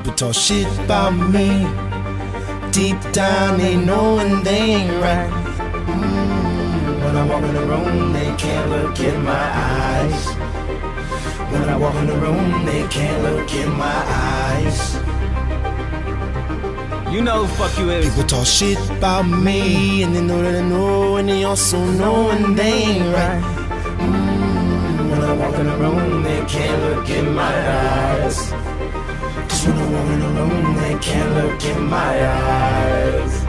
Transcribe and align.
People 0.00 0.14
talk 0.14 0.34
shit 0.34 0.66
about 0.78 1.10
me. 1.10 1.66
Deep 2.72 2.98
down, 3.12 3.58
they 3.58 3.76
knowin' 3.76 4.42
they 4.42 4.76
ain't 4.80 5.02
right. 5.02 5.28
Mm, 5.84 7.04
when 7.04 7.16
I 7.16 7.26
walk 7.26 7.44
in 7.44 7.52
the 7.52 7.66
room, 7.66 8.14
they 8.14 8.34
can't 8.36 8.70
look 8.70 8.98
in 8.98 9.22
my 9.22 9.30
eyes. 9.30 10.26
When 11.52 11.68
I 11.68 11.76
walk 11.76 11.94
in 11.96 12.06
the 12.06 12.16
room, 12.16 12.64
they 12.64 12.88
can't 12.88 13.22
look 13.24 13.52
in 13.52 13.70
my 13.72 14.02
eyes. 14.08 14.94
You 17.12 17.20
know 17.20 17.44
who 17.44 17.54
fuck 17.56 17.78
you 17.78 17.90
is. 17.90 18.08
People 18.08 18.24
talk 18.24 18.46
shit 18.46 18.78
about 18.88 19.24
me, 19.28 20.02
and 20.02 20.16
they 20.16 20.22
know 20.22 20.40
that 20.40 20.64
I 20.64 20.66
know, 20.66 21.16
and 21.16 21.28
they 21.28 21.44
also 21.44 21.78
know 21.84 22.28
when 22.28 22.54
they 22.54 22.72
ain't 22.72 23.14
right. 23.14 23.42
Mm, 23.98 25.10
when 25.10 25.20
I 25.20 25.32
walk 25.34 25.56
in 25.56 25.66
the 25.66 25.76
room, 25.76 26.22
they 26.22 26.42
can't 26.46 26.80
look 26.84 27.10
in 27.10 27.34
my 27.34 27.54
eyes. 27.68 28.50
I 29.62 29.72
walk 29.72 30.08
in 30.08 30.76
they 30.76 30.98
can't 31.00 31.34
look 31.34 31.64
in 31.66 31.86
my 31.86 32.26
eyes. 32.26 33.44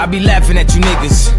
I 0.00 0.06
be 0.10 0.18
laughing 0.18 0.58
at 0.58 0.74
you 0.74 0.80
niggas, 0.80 1.30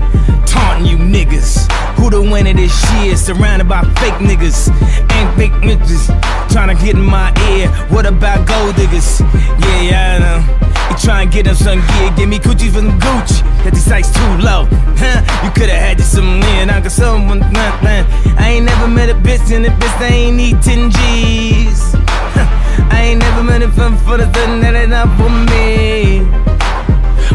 taunting 0.46 0.86
you 0.88 0.98
niggas. 0.98 1.70
Who 1.98 2.10
the 2.10 2.22
winner 2.22 2.54
this 2.54 2.74
year? 2.94 3.18
Surrounded 3.18 3.68
by 3.68 3.82
fake 4.00 4.14
niggas 4.16 4.70
and 5.12 5.38
fake 5.38 5.52
niggas 5.52 6.08
trying 6.50 6.76
to 6.76 6.82
get 6.82 6.96
in 6.96 7.04
my 7.04 7.34
ear. 7.50 7.68
What 7.90 8.06
about 8.06 8.48
gold 8.48 8.78
diggers? 8.78 9.20
Yeah, 9.20 9.82
yeah, 9.82 10.16
I 10.16 10.20
know. 10.20 10.75
You 10.90 10.96
try 10.98 11.24
and 11.24 11.32
get 11.32 11.46
them 11.46 11.56
some 11.56 11.80
gear, 11.80 12.14
give 12.16 12.30
me 12.30 12.40
coochie 12.40 12.72
them 12.72 13.00
Gucci. 13.00 13.42
That 13.64 13.74
these 13.74 13.84
sights 13.84 14.12
too 14.14 14.32
low, 14.38 14.68
huh? 15.02 15.20
You 15.44 15.52
coulda 15.52 15.74
had 15.74 15.98
you 15.98 16.06
some 16.06 16.42
in, 16.58 16.70
I 16.70 16.82
got 16.82 16.92
someone, 16.92 17.40
nah, 17.40 17.82
nah. 17.82 18.06
I 18.38 18.54
ain't 18.56 18.66
never 18.66 18.88
met 18.88 19.10
a 19.10 19.16
bitch 19.16 19.52
and 19.56 19.66
a 19.66 19.70
bitch 19.70 19.96
that 20.00 20.12
ain't 20.12 20.38
need 20.38 20.62
10 20.62 20.92
G's. 20.92 21.96
Huh. 22.36 22.48
I 22.92 23.02
ain't 23.02 23.20
never 23.20 23.44
met 23.44 23.62
a 23.62 23.70
fun 23.70 23.98
for 23.98 24.18
the 24.18 24.28
thing 24.28 24.62
that 24.62 24.76
ain't 24.76 24.92
not 24.92 25.10
for 25.18 25.30
me. 25.52 26.22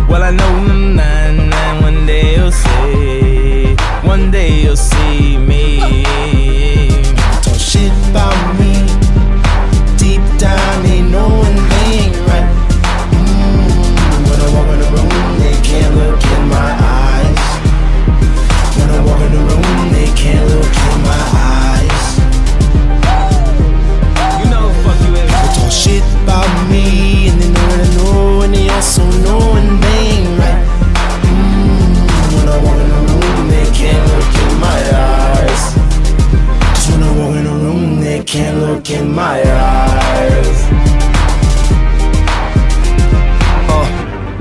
Well, 0.08 0.22
I 0.22 0.30
know 0.30 0.52
nine, 0.64 1.50
nine, 1.50 1.82
one 1.82 2.06
day 2.06 2.36
you'll 2.36 2.52
see. 2.52 3.76
One 4.06 4.30
day 4.30 4.62
you'll 4.62 4.76
see 4.76 5.09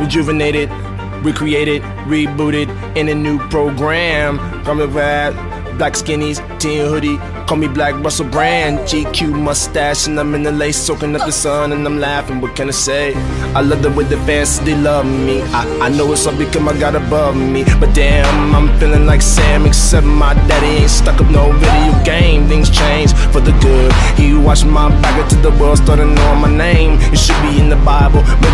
rejuvenated, 0.09 0.71
recreated, 1.23 1.83
rebooted 2.09 2.67
in 2.97 3.09
a 3.09 3.13
new 3.13 3.37
program. 3.49 4.39
Coming 4.63 4.91
back, 4.91 5.35
black 5.77 5.93
skinnies, 5.93 6.39
teen 6.59 6.79
hoodie. 6.79 7.17
Call 7.49 7.57
me 7.57 7.67
Black 7.67 7.95
Russell 8.03 8.27
Brand, 8.27 8.79
GQ 8.79 9.33
mustache, 9.33 10.05
and 10.07 10.19
I'm 10.19 10.35
in 10.35 10.43
the 10.43 10.51
lace, 10.51 10.77
soaking 10.77 11.15
up 11.15 11.25
the 11.25 11.31
sun, 11.31 11.71
and 11.73 11.85
I'm 11.85 11.99
laughing. 11.99 12.41
What 12.41 12.55
can 12.55 12.67
I 12.67 12.71
say? 12.71 13.13
I 13.53 13.61
love 13.61 13.81
them 13.83 13.95
way 13.95 14.03
the 14.03 14.17
fans 14.17 14.59
they 14.61 14.75
love 14.75 15.05
me. 15.05 15.41
I, 15.41 15.87
I 15.87 15.89
know 15.89 16.11
it's 16.11 16.25
all 16.27 16.37
because 16.37 16.61
I 16.67 16.79
got 16.79 16.95
above 16.95 17.35
me, 17.35 17.63
but 17.79 17.93
damn, 17.95 18.55
I'm 18.55 18.67
feeling 18.79 19.05
like 19.05 19.21
Sam, 19.21 19.65
except 19.65 20.05
my 20.05 20.33
daddy 20.47 20.81
ain't 20.81 20.89
stuck 20.89 21.21
up 21.21 21.29
no 21.31 21.51
video 21.53 22.03
game. 22.03 22.47
Things 22.47 22.69
change 22.69 23.13
for 23.31 23.41
the 23.41 23.51
good. 23.61 23.93
He 24.17 24.33
watched 24.35 24.65
my 24.65 24.89
back 25.01 25.21
into 25.21 25.37
the 25.41 25.51
world, 25.57 25.77
started 25.77 26.05
knowing 26.05 26.41
my 26.41 26.55
name. 26.55 26.99
It 27.13 27.17
should 27.17 27.41
be 27.41 27.59
in 27.59 27.69
the 27.69 27.77
Bible. 27.77 28.21
Middle 28.41 28.48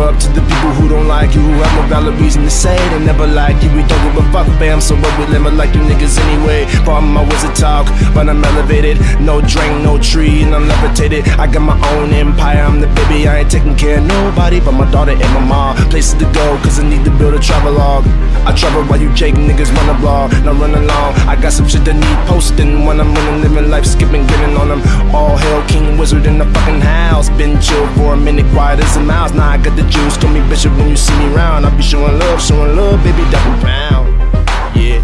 up 0.00 0.18
to 0.20 0.28
the 0.28 0.40
people 0.40 0.70
who 0.76 0.88
don't 0.88 1.08
like 1.08 1.34
you, 1.34 1.40
who 1.40 1.52
have 1.62 1.74
no 1.76 1.88
valid 1.88 2.14
reason 2.20 2.42
to 2.42 2.50
say 2.50 2.76
they 2.90 3.04
never 3.04 3.26
like 3.26 3.62
you. 3.62 3.70
We 3.70 3.82
don't 3.86 4.02
give 4.04 4.16
a 4.16 4.32
fuck, 4.32 4.46
fam. 4.58 4.80
So 4.80 4.94
what 4.96 5.12
we 5.18 5.26
limit 5.26 5.54
like 5.54 5.74
you 5.74 5.80
niggas 5.82 6.18
anyway. 6.18 6.66
Problem 6.84 7.16
I 7.16 7.24
was 7.24 7.44
a 7.44 7.52
talk, 7.54 7.86
but 8.14 8.28
I'm 8.28 8.44
elevated. 8.44 8.98
No 9.20 9.40
drink, 9.40 9.82
no 9.82 9.98
tree, 9.98 10.42
and 10.42 10.54
I'm 10.54 10.66
levitated. 10.66 11.28
I 11.38 11.46
got 11.46 11.62
my 11.62 11.76
own 11.94 12.12
empire. 12.12 12.62
I'm 12.62 12.80
the 12.80 12.88
baby. 12.88 13.28
I 13.28 13.40
ain't 13.40 13.50
taking 13.50 13.76
care 13.76 13.98
of 13.98 14.06
nobody 14.06 14.60
but 14.60 14.72
my 14.72 14.90
daughter 14.90 15.12
and 15.12 15.34
my 15.34 15.44
mom. 15.44 15.76
Places 15.90 16.14
to 16.14 16.24
go, 16.32 16.56
cause 16.62 16.80
I 16.80 16.88
need 16.88 17.04
to 17.04 17.10
build 17.10 17.34
a 17.34 17.40
travelogue. 17.40 18.04
I 18.46 18.52
travel 18.56 18.84
while 18.84 19.00
you 19.00 19.12
Jake 19.14 19.34
niggas 19.34 19.74
run 19.76 19.94
a 19.94 19.98
blog. 20.00 20.32
Now 20.44 20.52
run 20.52 20.74
along. 20.74 21.14
I 21.28 21.36
got 21.40 21.52
some 21.52 21.68
shit 21.68 21.84
that 21.84 21.94
need 21.94 22.18
posting 22.28 22.84
when 22.84 23.00
I'm 23.00 23.14
running, 23.14 23.42
living 23.42 23.70
life, 23.70 23.86
skipping, 23.86 24.26
getting 24.26 24.56
on 24.56 24.68
them. 24.68 24.82
All 25.14 25.36
hail 25.36 25.62
King 25.68 25.98
Wizard 25.98 26.26
in 26.26 26.38
the 26.38 26.46
fucking 26.46 26.80
house. 26.80 27.28
Been 27.30 27.60
chill 27.60 27.86
for 27.94 28.14
a 28.14 28.16
minute, 28.16 28.46
quiet 28.52 28.80
as 28.80 28.96
a 28.96 29.00
mouse. 29.00 29.32
Now 29.32 29.50
I 29.50 29.58
got 29.58 29.73
the 29.76 29.82
juice. 29.88 30.16
Call 30.16 30.30
me 30.30 30.40
Bishop 30.48 30.72
when 30.76 30.88
you 30.88 30.96
see 30.96 31.16
me 31.18 31.26
round. 31.34 31.66
I 31.66 31.76
be 31.76 31.82
showing 31.82 32.18
love, 32.18 32.40
showing 32.42 32.76
love, 32.76 33.02
baby, 33.02 33.22
double 33.30 33.60
pound. 33.62 34.08
Yeah. 34.76 35.00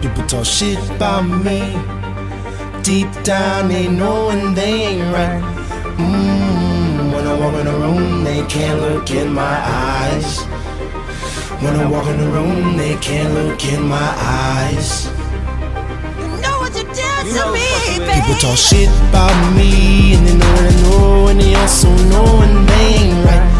People 0.00 0.24
talk 0.26 0.44
shit 0.44 0.78
about 0.90 1.22
me. 1.22 1.60
Deep 2.82 3.10
down, 3.22 3.68
they 3.68 3.88
knowin' 3.88 4.54
they 4.54 4.74
ain't 4.88 5.12
right. 5.12 5.42
Mm, 5.98 7.12
when 7.12 7.26
I 7.26 7.34
walk 7.38 7.54
in 7.54 7.66
the 7.66 7.72
room, 7.72 8.24
they 8.24 8.42
can't 8.46 8.80
look 8.80 9.10
in 9.10 9.32
my 9.32 9.58
eyes. 9.64 10.40
When 11.62 11.74
I 11.74 11.86
walk 11.90 12.06
in 12.06 12.18
the 12.18 12.28
room, 12.28 12.76
they 12.76 12.96
can't 12.96 13.34
look 13.34 13.64
in 13.64 13.82
my 13.82 13.96
eyes. 14.16 14.37
People 18.28 18.40
talk 18.42 18.58
shit 18.58 18.90
about 19.08 19.56
me, 19.56 20.12
and 20.12 20.28
they 20.28 20.34
know 20.34 20.54
that 20.54 20.70
I 20.70 20.82
know, 20.82 21.28
and 21.28 21.40
they 21.40 21.54
also 21.54 21.88
know 22.10 22.24
when 22.36 22.66
they 22.66 22.84
ain't 23.00 23.24
right. 23.24 23.57